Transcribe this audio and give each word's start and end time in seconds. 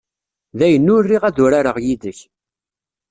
Dayen 0.57 0.91
ur 0.95 1.03
riɣ 1.09 1.23
ad 1.25 1.37
urareɣ 1.43 1.77
yid-k. 1.85 2.19